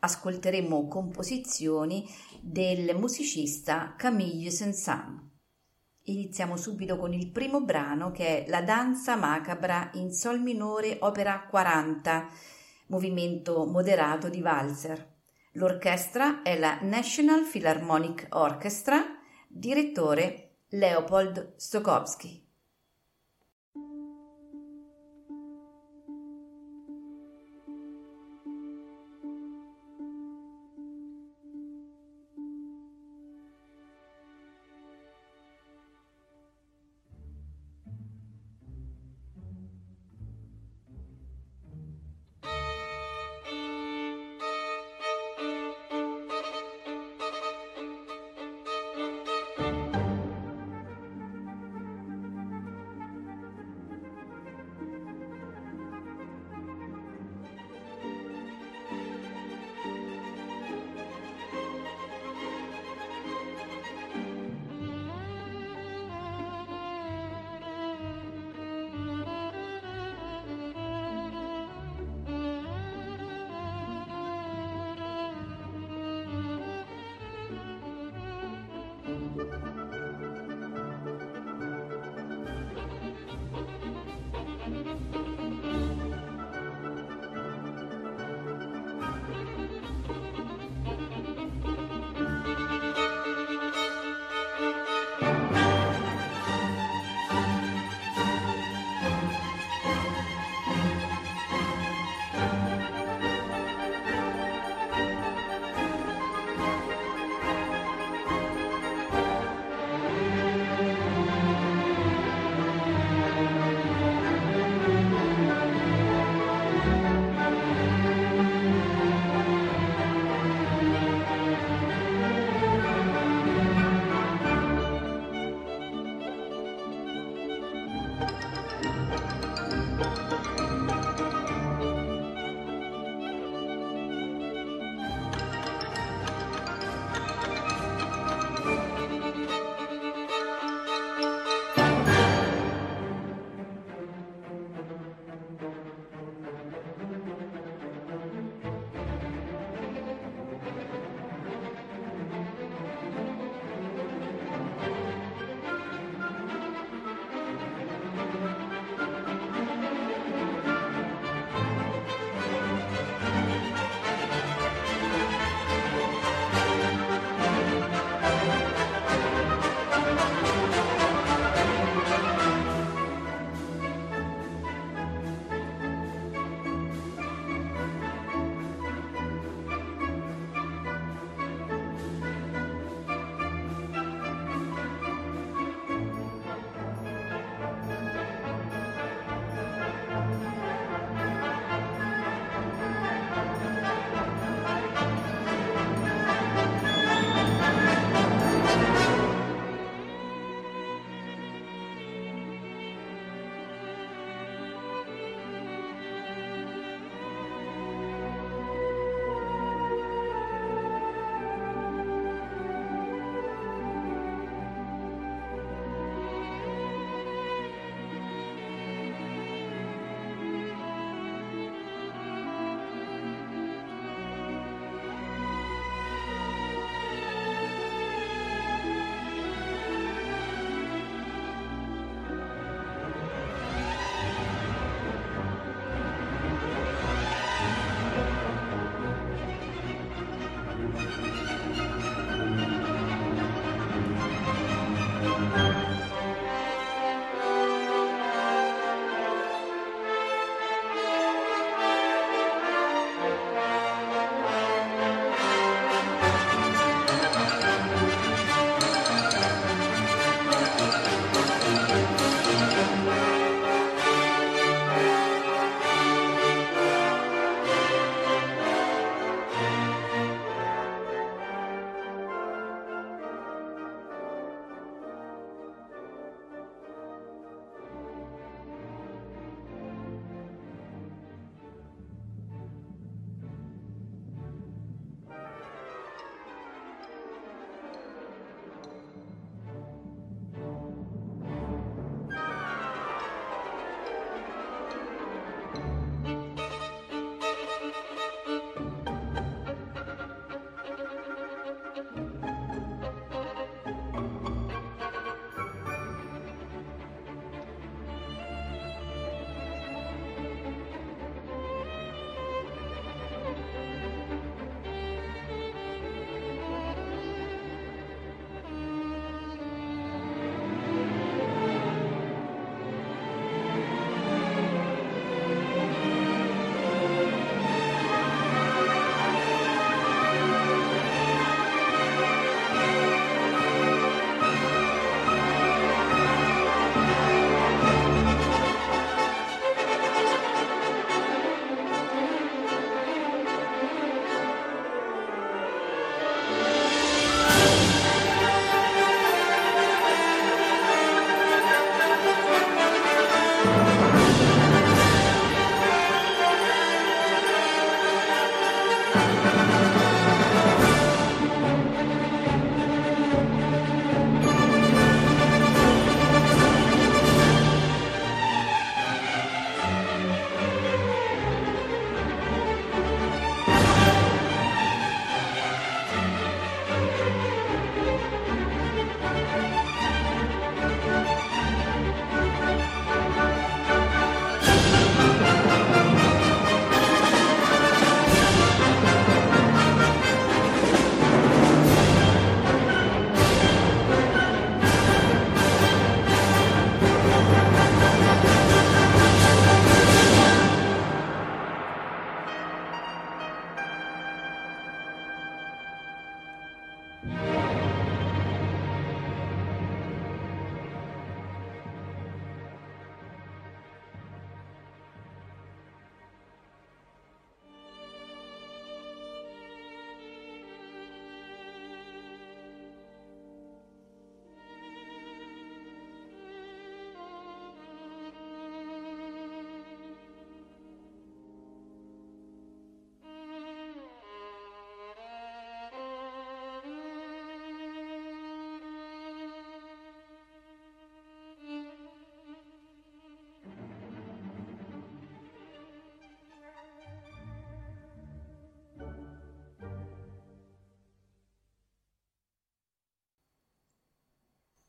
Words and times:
ascolteremo 0.00 0.86
composizioni 0.88 2.08
del 2.40 2.96
musicista 2.96 3.94
Camille 3.96 4.50
Saint-Saëns. 4.50 5.26
Iniziamo 6.08 6.56
subito 6.56 6.96
con 6.96 7.12
il 7.12 7.30
primo 7.30 7.62
brano 7.62 8.10
che 8.10 8.44
è 8.44 8.48
La 8.48 8.62
danza 8.62 9.16
macabra 9.16 9.90
in 9.94 10.10
sol 10.10 10.40
minore 10.40 10.96
opera 11.00 11.46
40, 11.48 12.28
movimento 12.86 13.66
moderato 13.66 14.30
di 14.30 14.40
valzer. 14.40 15.16
L'orchestra 15.52 16.40
è 16.42 16.58
la 16.58 16.78
National 16.80 17.44
Philharmonic 17.44 18.28
Orchestra, 18.30 19.04
direttore 19.48 20.60
Leopold 20.68 21.54
Stokowski. 21.56 22.47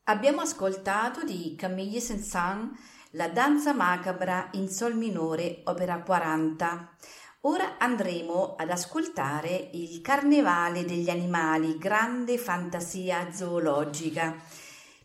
Abbiamo 0.09 0.41
ascoltato 0.41 1.23
di 1.23 1.53
Camille 1.55 1.99
Saint-Saëns 1.99 2.71
la 3.11 3.27
danza 3.27 3.73
macabra 3.73 4.49
in 4.53 4.67
sol 4.67 4.95
minore, 4.95 5.61
opera 5.65 6.01
40. 6.01 6.95
Ora 7.41 7.77
andremo 7.77 8.55
ad 8.55 8.71
ascoltare 8.71 9.69
il 9.73 10.01
Carnevale 10.01 10.83
degli 10.83 11.11
animali, 11.11 11.77
grande 11.77 12.39
fantasia 12.39 13.31
zoologica, 13.31 14.35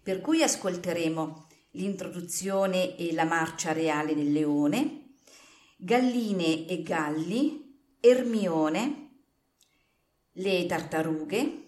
per 0.02 0.22
cui 0.22 0.42
ascolteremo 0.42 1.48
l'introduzione 1.72 2.96
e 2.96 3.12
la 3.12 3.24
marcia 3.24 3.72
reale 3.72 4.14
del 4.14 4.32
leone, 4.32 5.16
galline 5.76 6.66
e 6.66 6.82
galli, 6.82 7.78
Ermione, 8.00 9.10
le 10.32 10.64
tartarughe, 10.64 11.64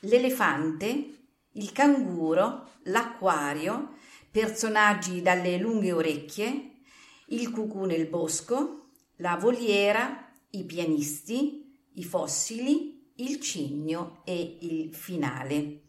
l'elefante, 0.00 1.23
il 1.54 1.72
canguro, 1.72 2.70
l'acquario, 2.84 3.96
personaggi 4.30 5.22
dalle 5.22 5.58
lunghe 5.58 5.92
orecchie, 5.92 6.80
il 7.28 7.50
cucù 7.50 7.84
nel 7.84 8.06
bosco, 8.06 8.90
la 9.16 9.36
voliera, 9.36 10.32
i 10.50 10.64
pianisti, 10.64 11.72
i 11.94 12.04
fossili, 12.04 13.12
il 13.16 13.40
cigno 13.40 14.22
e 14.24 14.58
il 14.62 14.94
finale. 14.94 15.80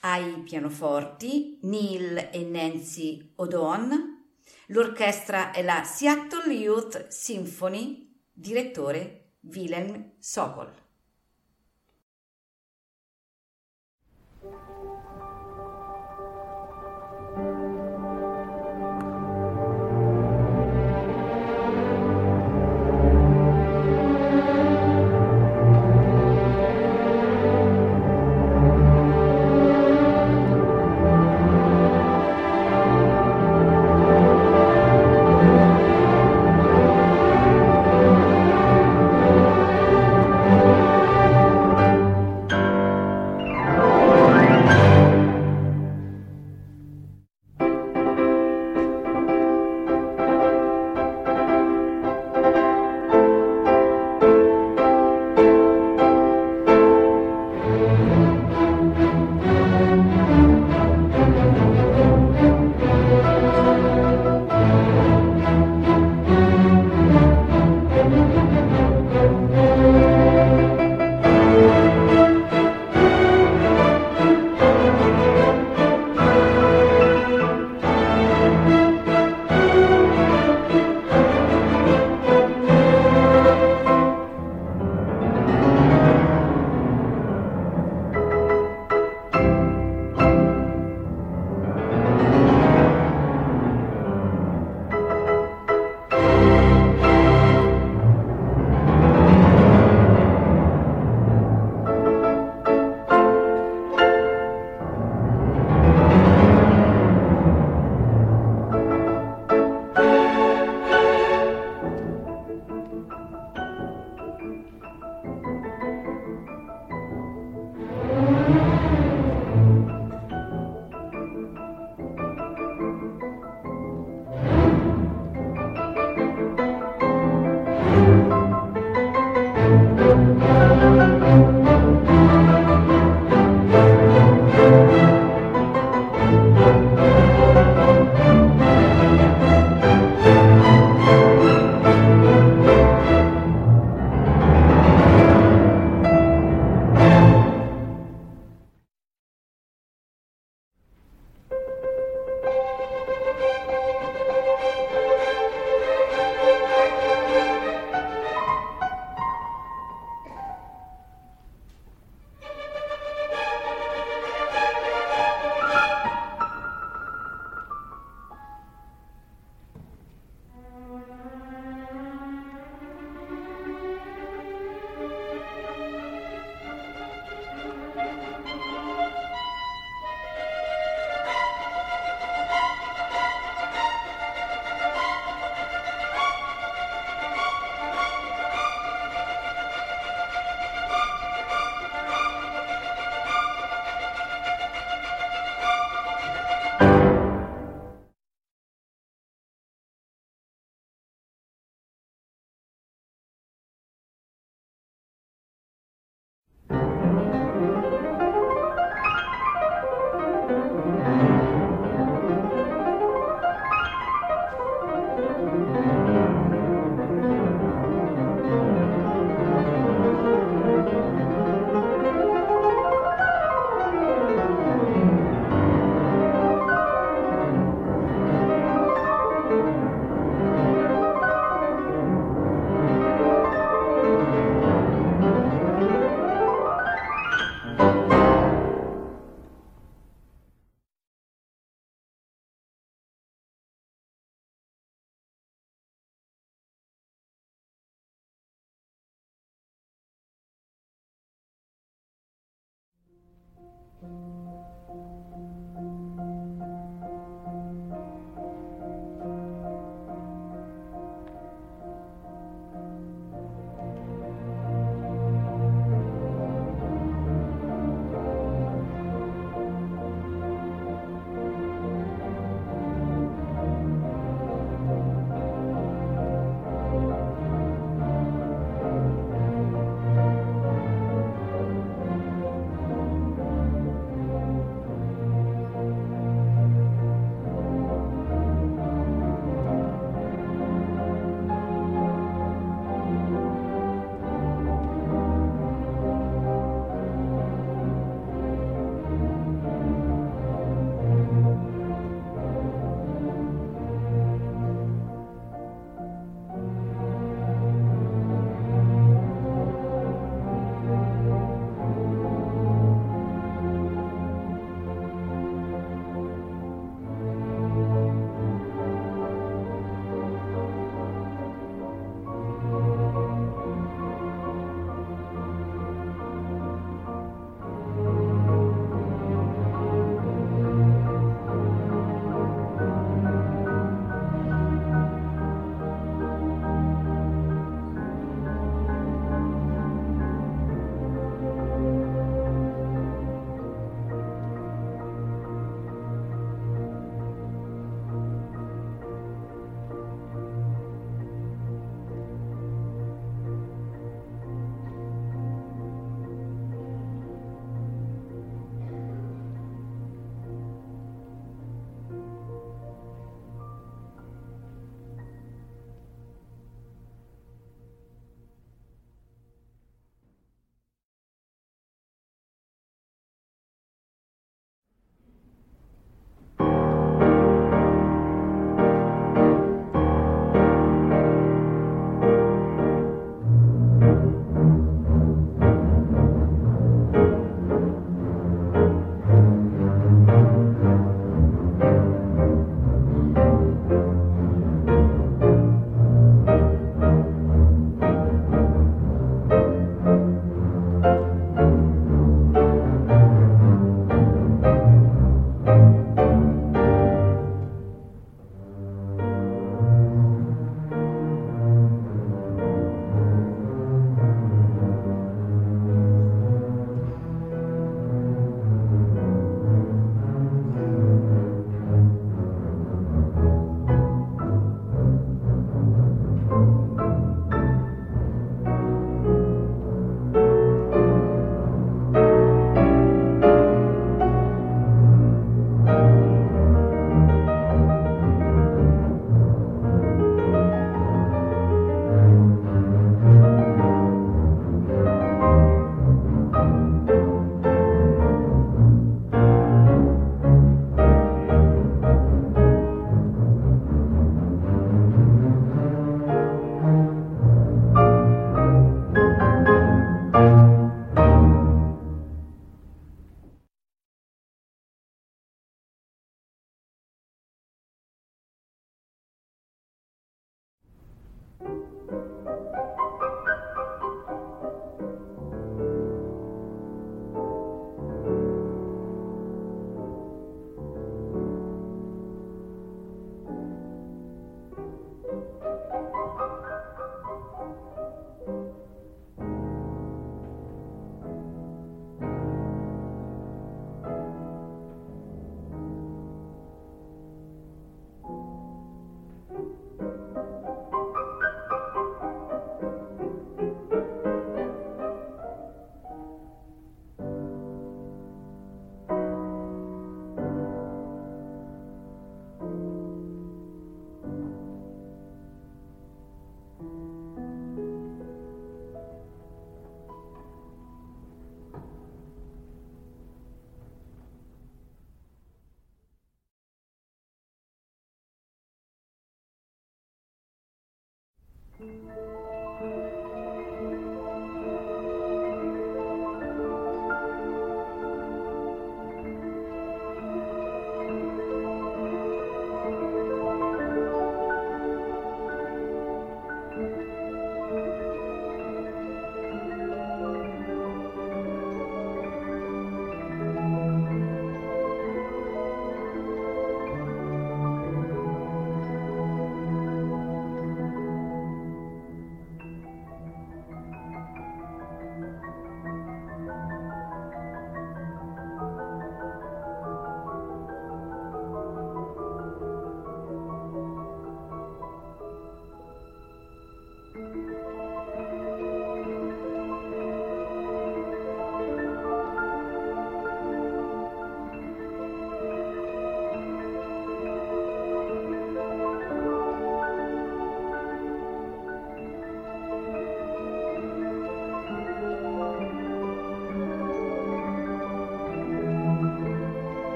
Ai 0.00 0.42
pianoforti 0.42 1.60
Neil 1.62 2.28
e 2.32 2.44
Nancy 2.44 3.32
Odon, 3.36 4.24
l'orchestra 4.66 5.52
è 5.52 5.62
la 5.62 5.84
Seattle 5.84 6.52
Youth 6.52 7.08
Symphony, 7.08 8.20
direttore 8.32 9.36
Willem 9.40 10.14
Sokol. 10.18 10.81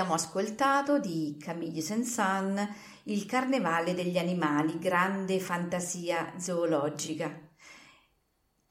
Abbiamo 0.00 0.16
ascoltato 0.16 0.98
di 0.98 1.36
Camille 1.38 1.82
Saint-Saëns 1.82 2.68
Il 3.02 3.26
carnevale 3.26 3.92
degli 3.92 4.16
animali, 4.16 4.78
grande 4.78 5.38
fantasia 5.40 6.32
zoologica. 6.38 7.30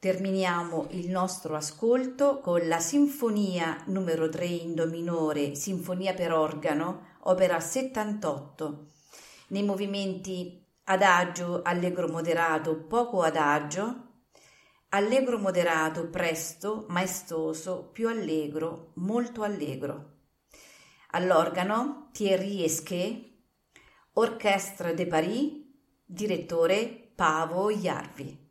Terminiamo 0.00 0.88
il 0.90 1.08
nostro 1.08 1.54
ascolto 1.54 2.40
con 2.40 2.66
la 2.66 2.80
Sinfonia 2.80 3.80
numero 3.86 4.28
3 4.28 4.44
in 4.44 4.74
Do 4.74 4.88
minore, 4.88 5.54
Sinfonia 5.54 6.14
per 6.14 6.32
organo, 6.32 7.18
opera 7.20 7.60
78, 7.60 8.86
nei 9.50 9.62
movimenti 9.62 10.66
adagio, 10.86 11.62
allegro 11.62 12.08
moderato, 12.08 12.76
poco 12.76 13.22
adagio, 13.22 14.24
allegro 14.88 15.38
moderato, 15.38 16.08
presto, 16.08 16.86
maestoso, 16.88 17.88
più 17.92 18.08
allegro, 18.08 18.90
molto 18.94 19.44
allegro. 19.44 20.18
All'organo 21.12 22.08
Thierry 22.12 22.62
Esquet, 22.62 23.30
Orchestre 24.12 24.94
de 24.94 25.06
Paris, 25.06 25.52
direttore 26.04 27.12
Pavo 27.14 27.70
Iarvi. 27.70 28.49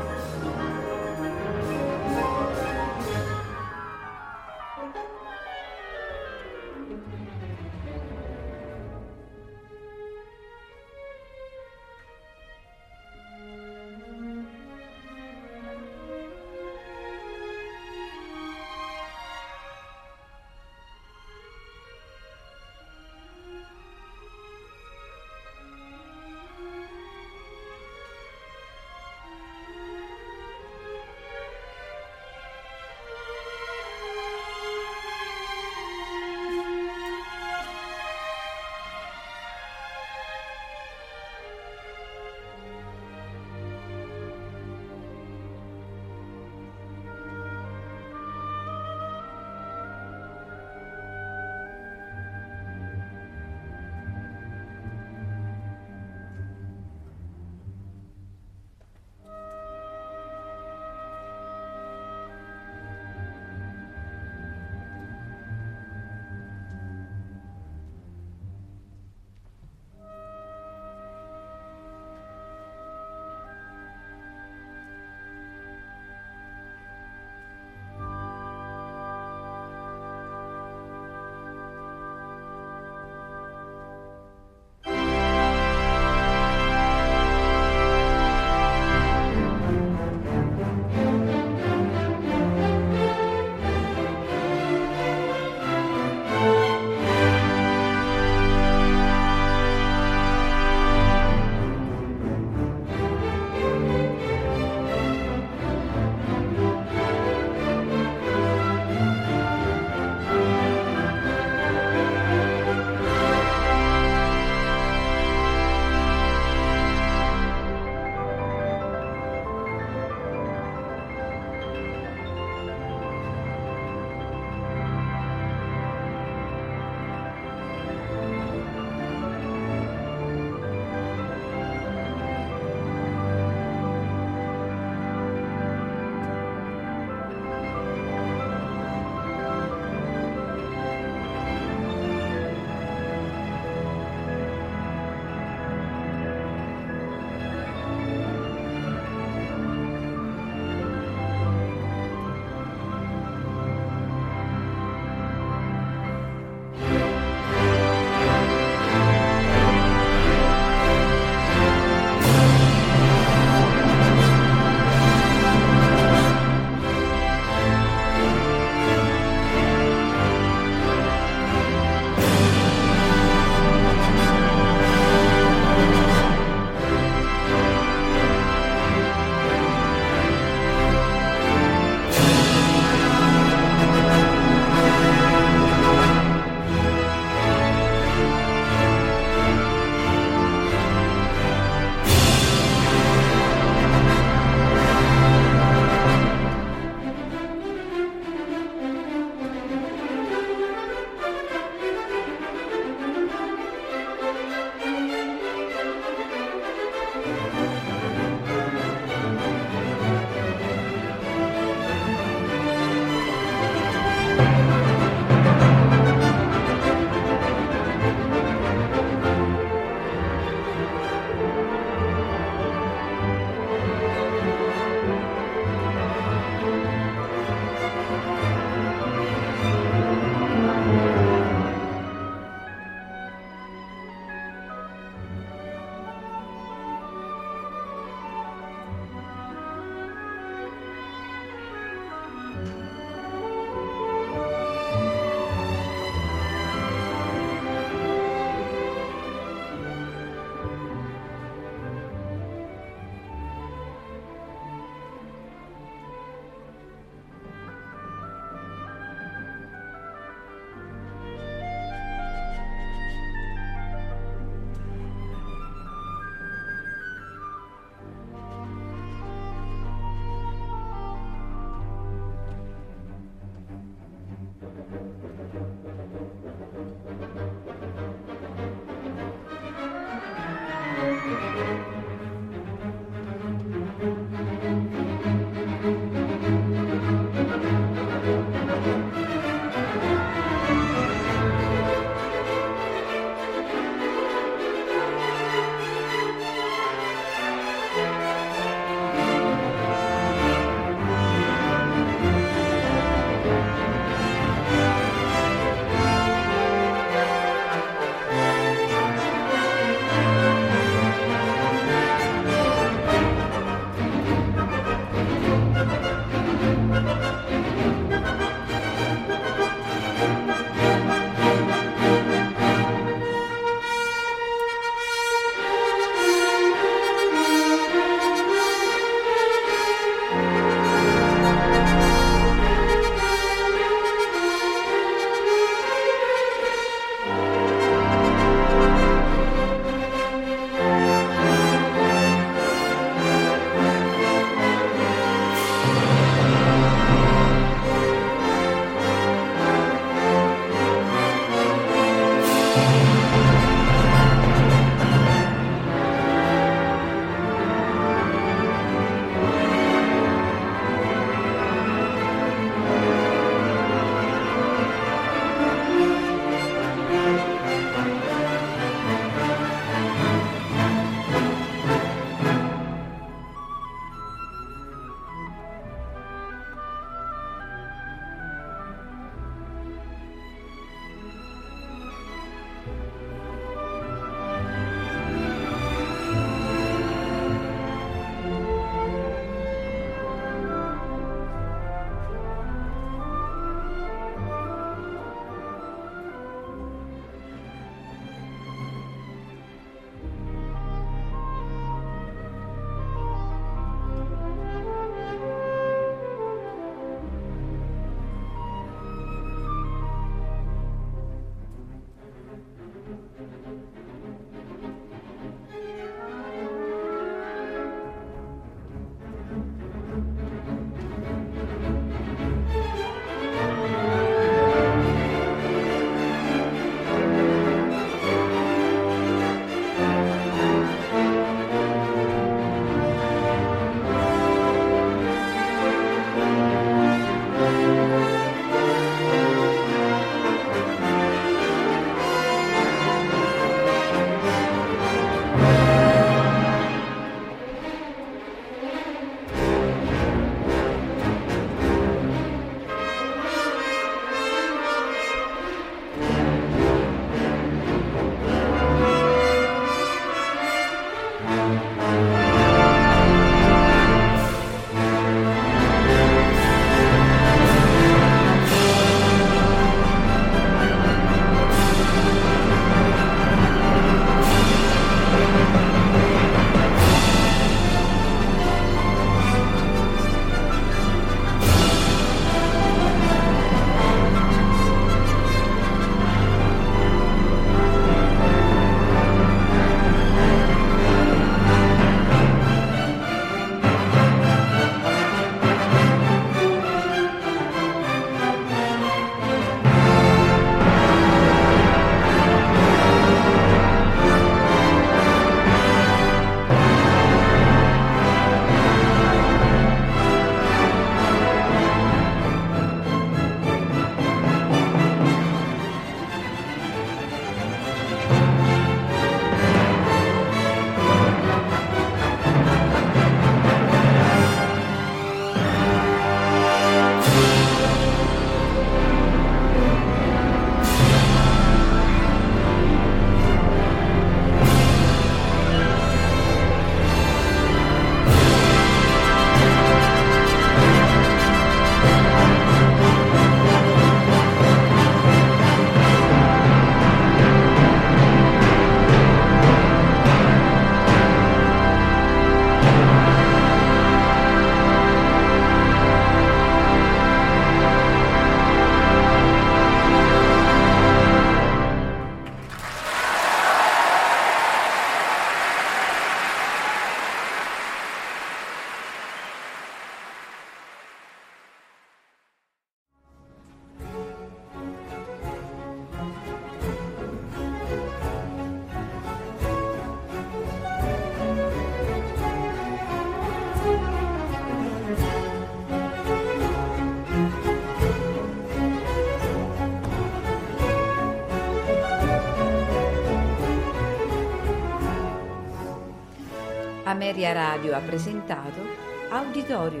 Ameria 597.31 597.53
Radio 597.53 597.95
ha 597.95 597.99
presentato 597.99 598.81
Auditorium. 599.29 600.00